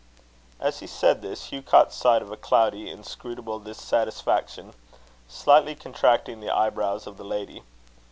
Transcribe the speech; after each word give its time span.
As 0.59 0.79
he 0.79 0.87
said 0.87 1.21
this, 1.21 1.51
Hugh 1.51 1.61
caught 1.61 1.93
sight 1.93 2.23
of 2.23 2.31
a 2.31 2.35
cloudy, 2.35 2.89
inscrutable 2.89 3.59
dissatisfaction 3.59 4.73
slightly 5.27 5.75
contracting 5.75 6.39
the 6.39 6.49
eyebrows 6.49 7.05
of 7.05 7.17
the 7.17 7.23
lady. 7.23 7.61